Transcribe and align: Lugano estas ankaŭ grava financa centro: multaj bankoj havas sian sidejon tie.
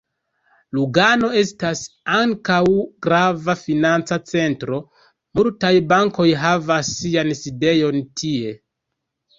Lugano 0.77 1.27
estas 1.41 1.83
ankaŭ 2.13 2.57
grava 3.07 3.57
financa 3.61 4.19
centro: 4.33 4.81
multaj 5.41 5.75
bankoj 5.95 6.31
havas 6.47 6.95
sian 7.05 7.35
sidejon 7.45 8.07
tie. 8.25 8.61